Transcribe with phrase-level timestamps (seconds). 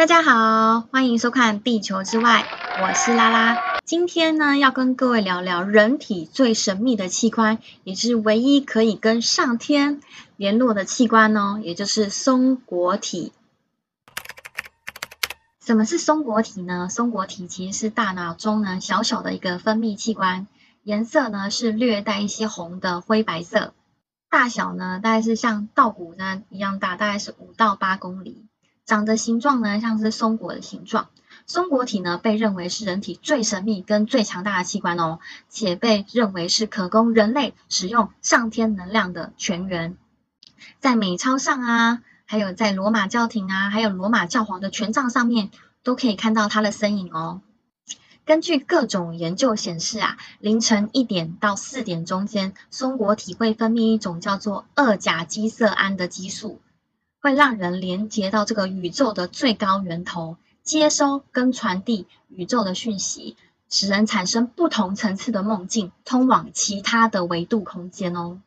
[0.00, 2.46] 大家好，欢迎收看《地球之外》，
[2.82, 3.58] 我是拉拉。
[3.84, 10.00] 今天呢，要跟各位聊聊人体最神秘的器官，也是唯一可以跟上天
[10.38, 13.34] 联络的器官哦，也就是松果体。
[15.62, 16.88] 什么是松果体呢？
[16.88, 20.46] 松果体其实是大脑中呢小小的一个分泌器官，
[20.82, 23.74] 颜色呢是略带一些红的灰白色，
[24.30, 28.46] 大小呢大概是像稻谷呢一样大，大概是五到八公里。
[28.90, 31.10] 长的形状呢，像是松果的形状。
[31.46, 39.96] 松果体呢，被认为是人体最神秘跟最强大的器官哦，且被认为是可供人类使用上天能量的泉源。
[40.80, 45.52] 在美钞上啊，还有在罗马教廷啊，还有罗马教皇的权杖上面，
[45.84, 47.42] 都可以看到它的身影哦。
[48.24, 56.60] 根据各种研究显示啊，凌晨一点到四点中间，松果体会分泌一种叫做二甲基色胺的激素。
[57.20, 63.36] 会让人连接到这个宇宙的最高源头，接收跟传递宇宙的讯息，
[63.68, 68.40] 使人产生不同层次的梦境，通往其他的维度空间哦。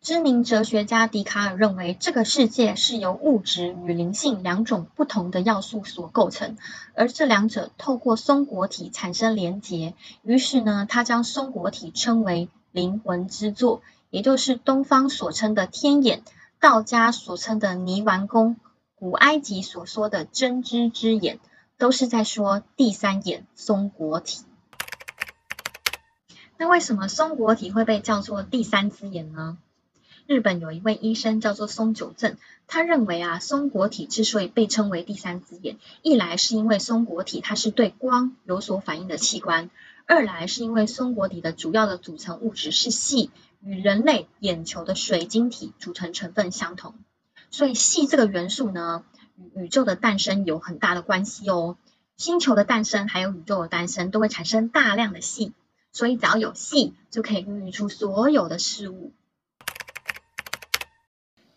[0.00, 6.56] 知名哲学家笛卡尔认为，这个世界是由物质与灵性两种不同的要素所构成，
[6.94, 9.92] 而这两者透过松果体产生连结。
[10.22, 16.22] 于是呢，他将松果体称为灵魂之作，也就是东方所称的天眼。
[16.60, 18.56] 道家所称的泥丸宫，
[18.94, 21.40] 古埃及所说的真知之眼，
[21.78, 24.44] 都是在说第三眼松果体。
[26.58, 29.56] 那为什么松果体会被叫做第三只眼呢？
[30.26, 39.70] 日本有一位医生叫做松久正，他认为啊，松果体之所以被称为第三只眼，一来是因为松果体它是对光有所反应的器官，
[40.04, 43.30] 二来是因为松果体的主要的组成物质是细。
[43.62, 46.94] 与人类眼球的水晶体组成成分相同，
[47.50, 49.04] 所以硒这个元素呢，
[49.54, 51.76] 与宇宙的诞生有很大的关系哦。
[52.16, 55.52] 星球的诞生还有宇宙的诞生都会产生大量的硒，
[55.92, 59.12] 所以只要有硒，就可以孕育出所有的事物。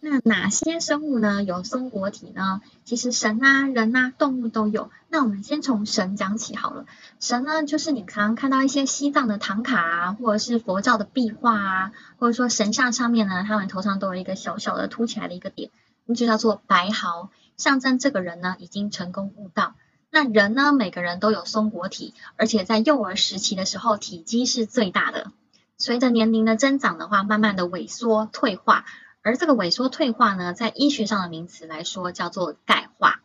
[0.05, 2.59] 那哪些生物呢有松果体呢？
[2.83, 4.91] 其实神啊、人啊、动物都有。
[5.07, 6.85] 那我们先从神讲起好了。
[7.21, 15.71] 神呢，就是你常常看到一些西藏的唐卡啊，或者是佛教的壁画啊，或者说神像上面呢，他们头上都有一个小小的凸起来的一个点，
[16.05, 19.73] 那就叫做白毫，象征这个人呢已经成功悟道。
[20.11, 25.31] 那人呢，每个人都有松果体，而且在幼儿时期的时候体积是最大的，
[25.77, 28.83] 随着年龄的增长的话，慢慢的萎缩退化。
[29.23, 33.21] 而这个萎缩退化呢，在医学上的名词来说叫做钙化。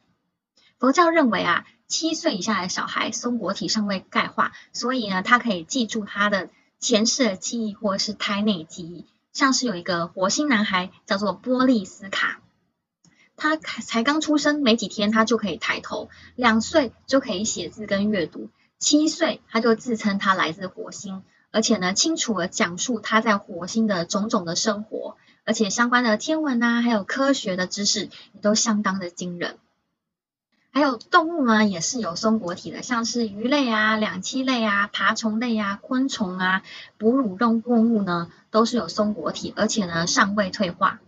[0.79, 9.07] 佛教认为啊，七岁以下的小孩松果体尚未钙化，所以呢，他可以记住他的前世的记忆或是胎内记忆。
[9.33, 12.41] 像是有一个火星男孩叫做波利斯卡，
[13.37, 25.17] 他才刚出生没几天，他就可以抬头；两岁就可以写字跟阅读；七岁他就自称他来自火星，而且呢，清楚的讲述他在火星的种种的生活。
[25.49, 29.57] 而且相关的天文啊，还有科学的知识也都相当的惊人。
[30.71, 36.63] 还有动物呢，也是有松果体的，像是鱼类啊、两栖类啊、爬虫类啊、昆虫啊、
[36.99, 41.01] 哺乳动物呢，都是有松果体，而且呢尚未退化。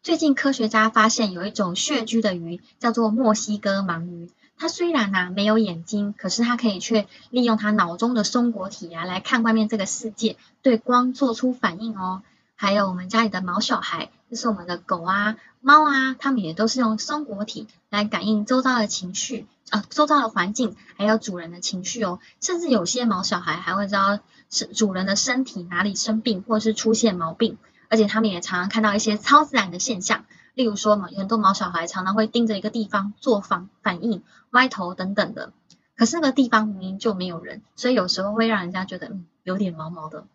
[0.00, 4.30] 最近科学家发现有一种穴居的鱼，叫做墨西哥盲鱼。
[4.56, 12.22] 它虽然呐没有眼睛，可是它可以却利用它脑中的松果体啊来看外面这个世界，对光做出反应哦。
[12.56, 22.18] 还有我们家里的毛小孩，就是我们的狗啊、猫啊，它们也都是用松果体来感应周遭的情绪，呃，周遭的环境，还有主人的情绪哦。
[22.40, 24.18] 甚至有些毛小孩还会知道
[24.50, 27.58] 是主人的身体哪里生病，或是出现毛病。
[27.88, 30.24] 而且他们也常常看到一些超自然的现象，
[30.54, 35.52] 例如说嘛，很多毛小孩常常会盯着一个地方做反反应、歪头等等的。
[35.94, 40.26] 可是那个地方明明就没有人，所以有时候会让人家觉得嗯，有点毛毛的。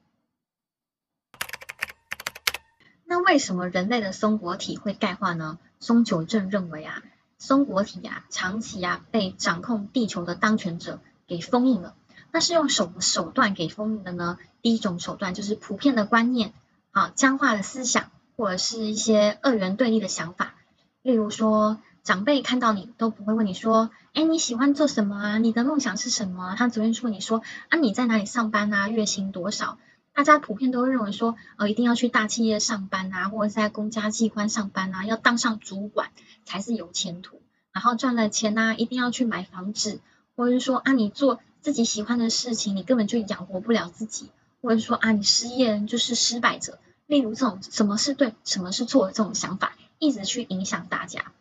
[3.12, 5.60] 那为什么人类的松果体会钙化呢？
[5.82, 7.04] 松久正认为啊，
[7.38, 11.94] 松果体啊长期啊被掌控地球的当权者给封印了。
[12.32, 14.38] 那是用什么手段给封印的呢？
[14.62, 16.54] 第一种手段就是普遍的观念
[16.92, 20.56] 啊，僵化的思想，或者是一些二元对立的想法。
[21.02, 25.38] 例如说，长辈看到你都不会问你说，哎，你喜欢做什么啊？
[25.38, 26.56] 你的梦想是什么？
[26.58, 28.88] 他只会说你说啊，你在哪里上班啊？
[28.88, 29.80] 月薪多少？
[30.14, 36.10] 大家普遍都会认为说，呃，一定要去大企业上班啊，或者是在公家机关上班啊，要当上主管
[36.46, 37.42] 才是有前途。
[37.74, 40.02] 然后赚了钱啊，一定要去买房子，
[40.36, 44.30] 或者是说啊，你做自己喜欢的事情，你根本就养活不了自己，
[44.62, 46.78] 或者说啊，你失业就是失败者。
[47.08, 51.32] 例如这种什么是对，什么是错的这种想法，一直去影响大家。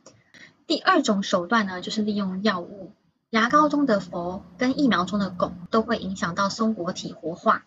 [0.66, 2.92] 第二种手段呢，就是利用药物。
[3.30, 7.64] 牙膏中的氟跟疫苗中的汞都会影响到松果体活化。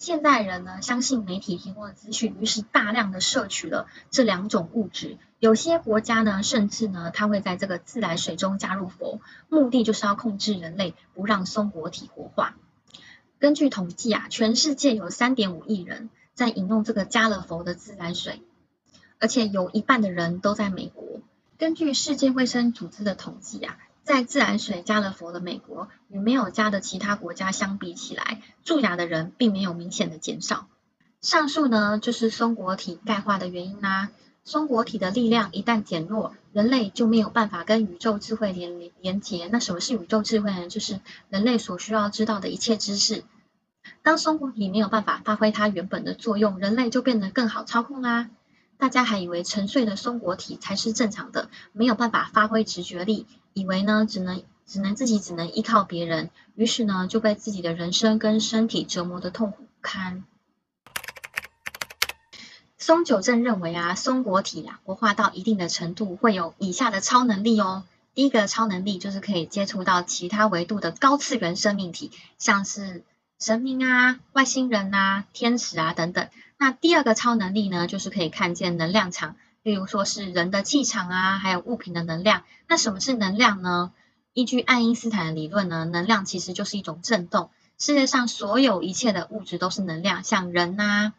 [0.00, 5.18] 现代人呢，相信媒体提供的资讯，于是大量的摄取了这两种物质。
[5.38, 9.20] 有些国家呢，甚至呢，它会在这个自来水中加入氟，
[9.50, 12.56] 目的就是要控制人类，不让松果体活化。
[13.38, 18.40] 根据统计啊，全世界有三点五亿人在饮用这个加了氟的自来水，
[19.18, 21.20] 而且有一半的人都在美国。
[21.58, 23.76] 根据世界卫生组织的统计啊。
[24.10, 30.66] 在自来水加了氟的美国与没有加的其他国家相比起来，蛀牙的人并没有明显的减少。
[31.20, 34.10] 上述呢就是松果体钙化的原因啦。
[34.42, 39.48] 松果体的力量一旦减弱，人类就没有办法跟宇宙智慧连连接。
[39.52, 40.66] 那什么是宇宙智慧呢？
[40.68, 40.98] 就是
[41.28, 43.22] 人类所需要知道的一切知识。
[44.02, 48.28] 当松果体没有办法发挥它原本的作用，人类就变得更好操控啦。
[48.80, 60.24] 大家还以为沉睡的松果体才是正常的，没有办法发挥直觉力，以为呢只能只能自己只能依靠别人，于是呢就被自己的人生跟身体折磨的痛苦不堪。
[62.78, 67.84] 松九正认为啊，松果体啊活化到一定的程度，会有以下的超能力哦。
[68.14, 73.04] 第一个超能力就是可以接触到其他维度的高次元生命体，像是
[73.38, 76.28] 神明啊、外星人啊、天使啊等等。
[76.62, 82.42] 那第二个超能力呢，就是可以看见能量场，例如说是人的气场啊，还有物品的能量。
[82.68, 83.94] 那什么是能量呢？
[84.34, 87.48] 依据爱因斯坦的理论呢，能量其实就是一种振动。
[87.78, 91.14] 世界上所有一切的物质都是能量，像人啊、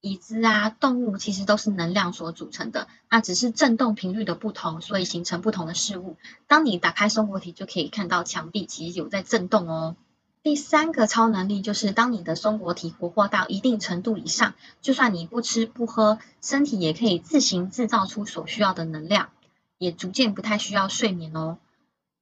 [0.00, 2.88] 椅子啊、动物，其实都是能量所组成的。
[3.08, 6.16] 那只是振动频率的不同，所以形成不同的事物。
[6.48, 9.94] 当你打开生活体，就可以看到墙壁其实有在振动哦。
[10.42, 19.28] 第三个超能力就是，当你的松果体活化到一定程度以上，就算你不吃不喝，身体也可以自行制造出所需要的能量，
[19.78, 21.58] 也逐渐不太需要睡眠哦。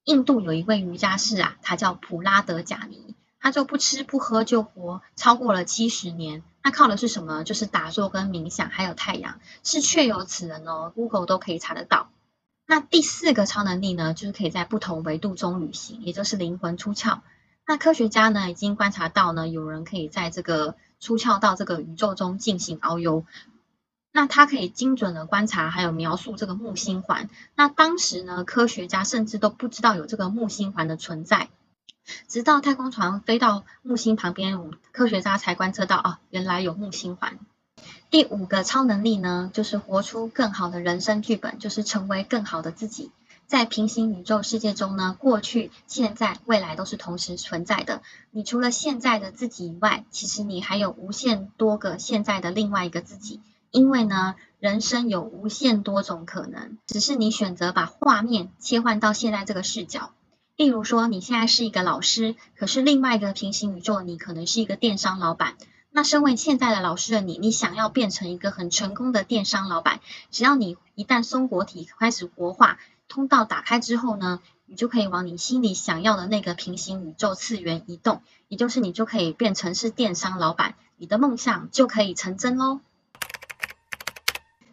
[0.03, 6.43] 印度有一位瑜伽士啊，他叫普拉德贾尼，他就不吃不喝就活超过了七十年。
[6.63, 7.43] 那靠的是什么？
[7.43, 12.11] 就是打坐跟冥想，还有太阳，是确有此人哦，Google 都可以查得到。
[12.67, 17.21] 那第四个超能力呢，就是可以在不同维度中旅行，也就是灵魂出窍。
[17.71, 23.23] 那科学家呢，已经观察到呢，有人可以在这个出窍到这个宇宙中进行遨游。
[24.11, 27.29] 那他可以精准的观察，还有描述这个木星环。
[27.55, 31.47] 那当时呢，科学家甚至都不知道有这个木星环的存在，
[32.27, 34.59] 直到太空船飞到木星旁边，
[34.91, 37.39] 科学家才观测到啊，原来有木星环。
[38.09, 43.11] 第五个超能力呢，就是活出更好的人生剧本，就是成为更好的自己。
[43.51, 48.01] 在平行宇宙世界中呢，过去、现在、未来都是同时存在的。
[48.31, 53.41] 你除了现在的自己以外，其实你还有无限多个现在的另外一个自己。
[53.69, 60.13] 因为呢，人生有无限多种可能，只是你选择把画面切换到现在这个视角。
[60.55, 65.57] 例如说，你现在是一个老师，可是另外一个平行宇宙你可能是一个电商老板。
[65.89, 69.99] 那身为现在的老师的你，你想要变成一个很成功的电商老板，
[70.29, 72.79] 只要你一旦松果体开始活化。
[73.11, 82.79] 通道打开之后呢，你就可以往你心里想要的那个平行宇宙次元移动，也就是你就可以变成是电商老板，你的梦想就可以成真喽。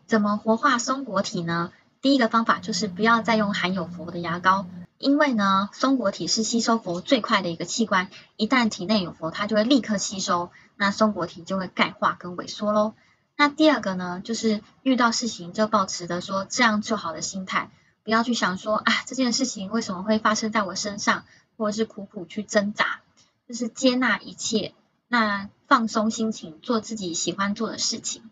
[0.07, 1.73] 怎么活化松果体呢？
[2.01, 4.67] 第一个方法就是不要再用含有氟的牙膏，
[4.99, 12.95] 因为呢，松果体是吸收氟最快的一个器官，一旦体内有氟，它就会立刻吸收，那松果体就会钙化跟萎缩喽。
[13.37, 17.71] 那第二个呢，就是遇到事情就保持的说这样就好的心态。
[18.09, 21.27] 不要去想说啊，这件事情为什么会发生在我身上，
[21.59, 23.01] 或者是苦苦去挣扎，
[23.47, 24.73] 就是接纳一切，
[25.09, 28.23] 那放松心情，做自己喜欢做的事情。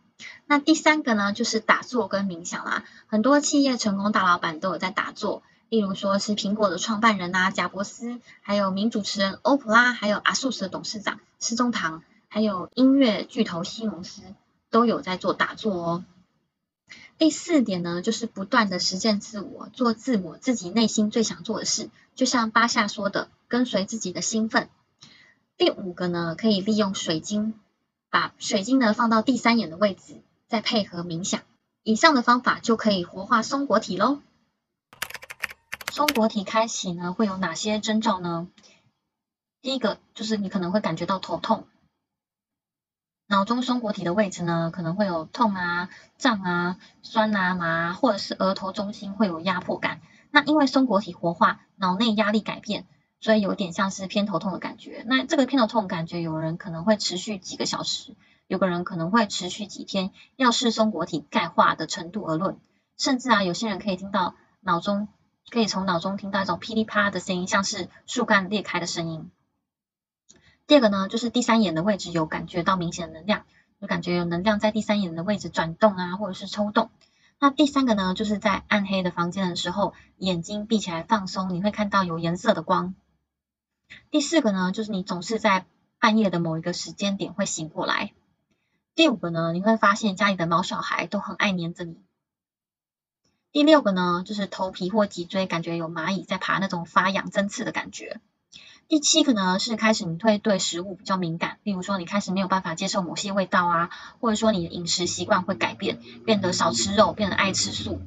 [0.46, 2.84] 那第三个呢，就是打坐跟冥想啦。
[3.06, 14.22] 很多企业成功大老板都有在打坐，例如说是苹果的创办人啊，贾伯斯，还有名主持人欧普拉，还有阿素斯的董事长施中堂，还有音乐巨头西蒙斯，
[14.70, 16.04] 都有在做打坐哦。
[17.18, 24.68] 第四点呢，就是不断的实践自我，做自我自己内心最想做的事，就像巴夏说的，跟随自己的兴奋。
[25.56, 27.54] 第五个呢，可以利用水晶，
[28.10, 31.40] 把水晶呢放到第三眼的位置，再配合冥想，
[31.82, 34.20] 以上的方法就可以活化松果体喽。
[35.90, 38.48] 松果体开启呢，会有哪些征兆呢？
[39.62, 41.66] 第一个就是你可能会感觉到头痛。
[43.28, 50.00] 脑中松果体的位置呢，可能会有痛啊、胀啊、酸啊、麻，或者是额头中心会有压迫感。
[50.30, 52.86] 那因为松果体活化，脑内压力改变，
[53.20, 55.02] 所以有点像是偏头痛的感觉。
[55.08, 58.14] 那这个偏头痛感觉，有人可能会持续几个小时，
[58.46, 62.58] 有个人可能会持续几天，要视松果体钙化的程度而论。
[62.96, 65.08] 甚至啊，有些人可以听到脑中
[65.50, 69.30] 可以从脑中听到一种噼里啪啦的声音，像是树干裂开的声音。
[70.66, 73.46] 第二个呢，就是第三眼的位置有感觉到明显能量，
[73.80, 76.90] 就感觉有能量在第三眼的位置转动啊，或者是抽动。
[77.38, 82.94] 那第三个呢，就是在暗黑的房间的时候，眼睛闭起来放松，你会看到有颜色的光。
[84.10, 85.66] 第四个呢，就是你总是在
[86.00, 88.12] 半夜的某一个时间点会醒过来。
[88.96, 92.02] 第五个呢，你会发现家里的毛小孩都很爱黏着你。
[93.52, 98.20] 第六个呢，就是头皮或脊椎感觉有蚂蚁在爬，那种发痒、针刺的感觉。
[98.88, 103.90] 第七个呢，是开始你会对食物比较敏感，例如说你开始没有办法接受某些味道啊，
[104.20, 108.00] 或者说你的饮食习惯会改变，变得少吃肉，变得爱吃素。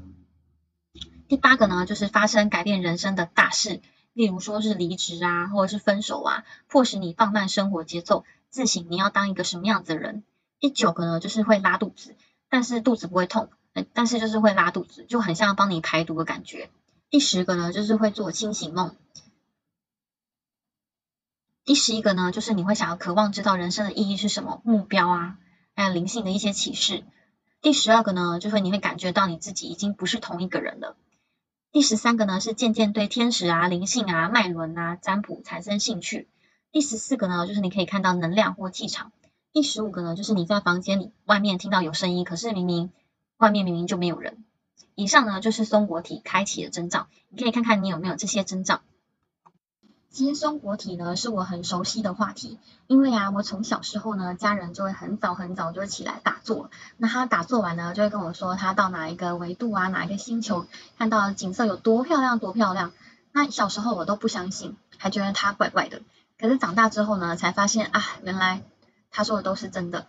[1.27, 3.81] 第八个呢，就是发生改变人生的大事，
[4.13, 10.23] 例如说是离职啊，或者是分手啊，迫使你放慢生活节奏，自省你要当一个什么样子的人。
[10.61, 12.15] 第九个呢，就是会拉肚子，
[12.49, 13.49] 但是肚子不会痛，
[13.93, 16.69] 但是就是会拉肚子，就很像帮你排毒的感觉。
[17.09, 18.95] 第十个呢，就是会做清醒梦。
[21.69, 25.37] 第十一个呢，就是你会想要渴望知道人生的意义是什么，目标啊，
[25.75, 27.03] 还有灵性的一些启示。
[27.61, 30.97] 第十二个呢，就是你会感觉到你自己已经不是同一个人了。
[31.71, 36.27] 第十三个呢，是渐渐对天使啊、灵性啊、脉轮啊、占卜产生兴趣。
[36.71, 39.11] 第十四个呢，就是你可以看到能量或气场。
[39.53, 42.89] 第十五个呢，就是你在房间里外面听到有声音，可是明明
[43.37, 44.43] 外面明明就没有人。
[44.95, 48.81] 以上呢，就是松果体开启的征兆，你可以看看你有没有这些征兆。
[50.11, 60.65] 其实松果体呢，是我很熟悉的话题，因为啊，我从小时候呢，家人就会很早很早就会起来打坐，那他打坐完呢，就会跟我说他到哪一个维度啊，哪一个星球
[60.97, 62.91] 看到景色有多漂亮多漂亮。
[63.31, 66.01] 那小时候我都不相信，还觉得他怪怪的。
[66.39, 68.63] 可是长大之后呢，才发现啊，原来
[69.11, 70.07] 他说的都是真的。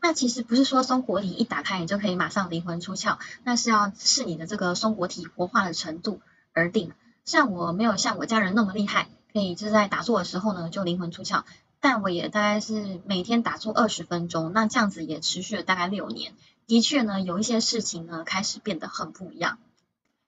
[0.00, 6.20] 那其实不是说松果体一打开你就可以马上灵魂出窍，那是要视你的这个松果体活化的程度
[6.52, 6.92] 而定。
[7.24, 9.08] 像我没有像我家人那么厉害。
[9.32, 11.44] 可以就是在打坐的时候呢，就灵魂出窍。
[11.80, 16.34] 但我也大概是每天打坐二十分钟，那这样子也持续了大概六年。
[16.66, 19.58] 的确呢，有一些事情呢开始变得很不一样。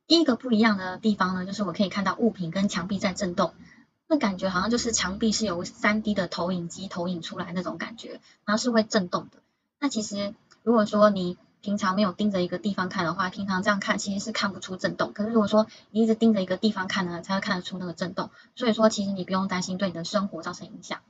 [0.07, 3.55] 第一个不一样的地方呢，就是我可以看到物品跟墙壁在震动，
[4.09, 9.39] 那感觉好像就是墙壁是由三 D 的投影机投影出来那种感觉，然后是会震动的。
[9.79, 10.35] 那其实
[10.65, 15.15] 如果说你平常没有盯着一个地方看的话，平常这样看其实是看不出震动。
[15.15, 18.29] 可是如果说你一直盯着一个地方看呢，才会看得出那个震动。
[18.55, 21.01] 所以说，其实你不用担心对你的生活造成影响。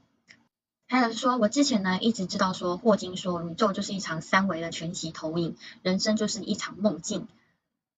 [0.87, 7.27] 还有说，我之前呢一直知道说，霍金说宇宙就是一场三维的全息投影，人生就是一场梦境。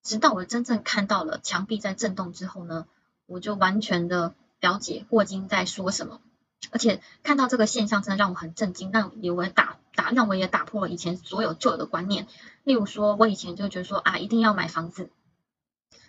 [0.02, 2.86] 直到我真正看到了墙壁在震动之后呢，
[3.26, 6.22] 我就完全的了解霍金在说什么。
[6.70, 12.26] 而且看到这个现象，真的让我很震惊，让我打打让我也打破了以前所有旧有的观念。
[12.64, 15.10] 例如说，我以前就觉得说啊，一定要买房子。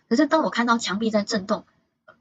[0.09, 1.65] 可是当我看到墙壁在震动，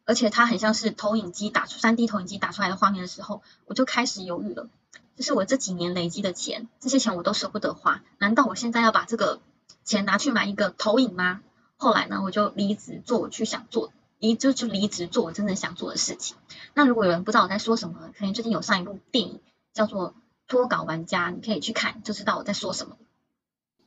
[0.05, 4.69] 而且它很像是投影机打出三 D 投影机打出来的画面的时候，我就开始犹豫了。
[5.17, 9.41] 这是我这几年累积的钱，这些钱我都舍不得花，难道我现在要把这个
[9.85, 11.41] 钱拿去买一个投影吗？
[11.79, 13.93] 后来呢，我就离职做我去想做。
[14.19, 16.37] 离就就离职做我真正想做的事情。
[16.75, 19.41] 那如果有人不知道我在说什么，可能最近有上一部电影
[19.73, 20.11] 叫做
[20.49, 22.97] 《脱稿玩家》，你可以去看就知道我在说什么。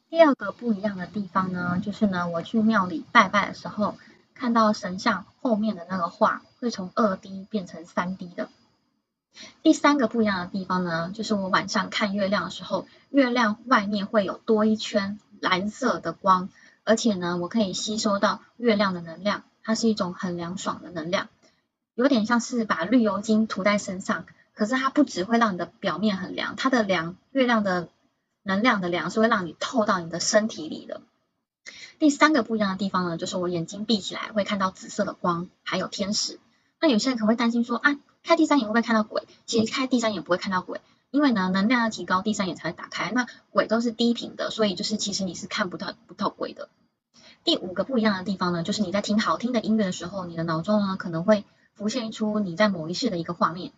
[0.09, 3.95] 第二个不一样的地方呢，就是呢我去庙里拜拜的时候，
[4.33, 8.49] 看到神像后面的那个画会从二 D 变成三 D 的。
[9.61, 16.49] 第三个不一样的地方呢，就是我晚上看月亮的时候，月亮外面会有多一圈蓝色的光，
[16.83, 19.43] 而且呢我可以吸收到月亮的能量。
[19.69, 21.29] 它是一种很凉爽的能量，
[21.93, 24.25] 有点像是把绿油精涂在身上。
[24.55, 27.87] 可是它不只会让你的表面很凉，它的凉，月亮的
[28.41, 31.01] 能量的凉是会让你透到你的身体里的。
[31.99, 36.39] 第三个不一样的地方呢，就是我眼睛闭起来会看到紫色的光，还有天使。
[36.81, 39.27] 那有些人可能会担心说啊，开第三眼会不会看到鬼？
[39.45, 43.11] 其实开第三眼不会看到鬼，因为呢能量要提高，第三眼才会打开。
[43.11, 46.69] 那鬼都是低频的，所以就是其实你是看不到不到鬼的。
[47.43, 53.71] 第五个不一样的地方呢，就是你在听好听的音乐的时候，你的脑中呢可能会浮现出你在某一世的一个画面。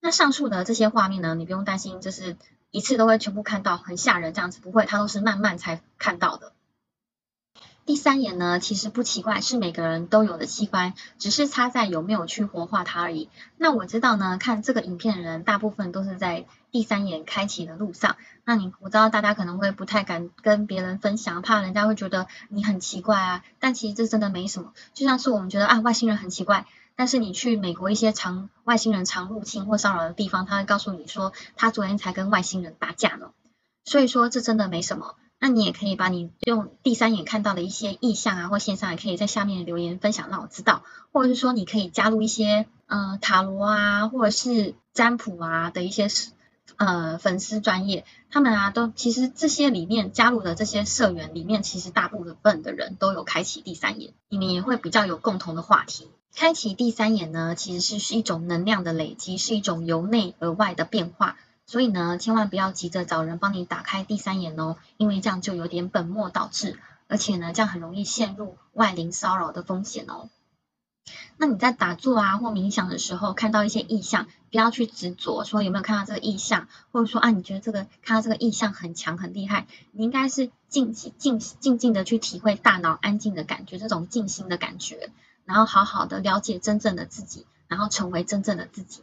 [0.00, 2.36] 那上述的这些画面呢，你不用担心，就是
[2.70, 6.52] 一次都会全部看到，很吓人这样子，不会，它都是慢慢才看到的。
[7.84, 13.28] 第三眼呢，其实不奇怪，是每个人都有的器官，只是差在有没有去活化它而已。
[13.56, 18.16] 那我知道呢，看这个影片的人，大部分都是在第三眼开启的路上。
[18.44, 23.42] 那你我知道大家可能会不太敢跟别人分享，怕人家会觉得你很奇怪啊。
[23.60, 33.30] 但其实这真的没什么，就像是我们觉得啊外星人很奇怪，但是你去美国一些常外星人常入侵或骚扰的地方，他会告诉你说他昨天才跟外星人打架呢。
[33.86, 35.14] 所以说这真的没什么。
[35.38, 40.82] 那你也可以把你用第三眼看到的一些意象啊，或现象，也可以在下面留言分享，让我知道。
[41.12, 46.08] 或者是说，你可以加入一些呃塔罗啊，或者是占卜啊的一些
[46.76, 56.08] 呃粉丝专业，他们啊都其实这些里面加入的这些社员里面，其实大部分的人都有开启第三眼，你们也会比较有共同的话题。
[56.34, 61.36] 开启第三眼呢，其实是是一种能量的累积，是一种由内而外的变化。
[61.64, 66.78] 所以呢，千万不要急着找人帮你打开第三眼哦，因为这样就有点本末倒置，
[67.08, 70.28] 而且呢，这样很容易陷入外灵骚扰的风险哦。
[71.38, 74.26] 那你在打坐啊或冥想的时候，看到一些意象，
[74.56, 85.10] 不要去执着说有没有看到这个意象，或者说啊你觉得这个看到这个意象很强很厉害，你应该是静静静静的去体会大脑安静的感觉，这种静心的感觉，
[85.44, 89.02] 然后好好的了解真正的自己，然后成为真正的自己。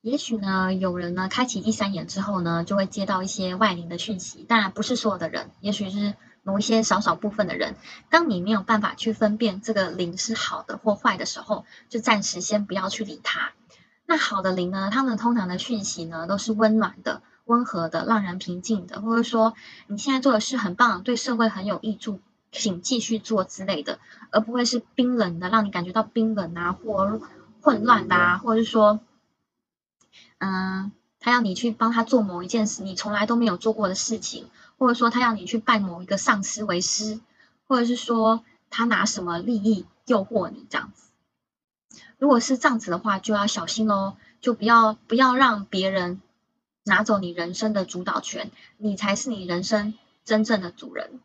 [0.00, 4.42] 也许呢，有人呢开启第三眼之后呢，就会接到一些外灵的讯息。
[4.48, 7.76] 当然不是所有的人，也许是某一些少少部分的人。
[8.10, 13.52] 当你没有办法去分辨这个灵是好的或坏的时候，就暂时先不要去理它。
[14.06, 19.54] 那好的灵呢，他们通常的讯息呢都是温暖的、温和的、让人平静的，或者说
[19.86, 22.20] 你现在做的事很棒，对社会很有益处，
[22.50, 23.98] 请继续做之类的，
[24.30, 27.20] 而不会是冰冷的，让你感觉到冰冷啊或
[27.60, 29.00] 混乱啊，或者是说。
[30.42, 34.48] 嗯，他要你去帮他做某一件事，你从来都没有做过的事情，
[34.80, 37.20] 或者说他要你去拜某一个上司为师，
[37.68, 41.10] 或者是说他拿什么利益诱惑你这样子。
[42.18, 46.20] 如果是这样子的话，就要小心喽，就不要不要让别人
[46.84, 49.94] 拿走你人生的主导权，你才是你人生
[50.24, 51.20] 真正的主人。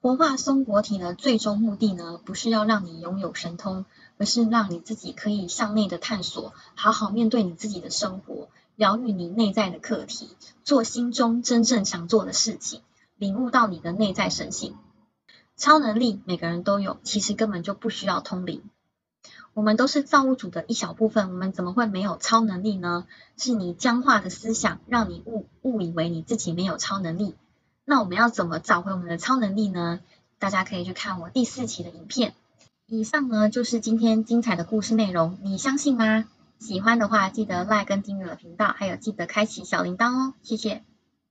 [0.00, 3.84] 活化松果体的最终目的呢，不是要让你拥有神通。
[4.20, 10.28] 而是让你自己可以向内的探索，好好面对你自己的生活，疗愈你内在的课题，
[10.62, 12.82] 做心中真正想做的事情，
[13.16, 14.76] 领悟到你的内在神性。
[15.56, 18.62] 超能力每个人都有，其实根本就不需要通灵。
[19.52, 23.04] 我们都是造物主的一小部分，我们怎么会没有超能力呢？
[23.36, 27.34] 是你僵化的思想，让你误误以为你自己没有超能力。
[27.84, 29.98] 那我们要怎么找回我们的超能力呢？
[30.38, 32.32] 大家可以去看我第四期的影片。
[32.86, 36.28] 以上呢就是今天精彩的故事内容，你相信吗？
[36.58, 40.87] 喜欢的话记得 like 跟订阅我的频道，还有记得开启小铃铛哦，谢谢。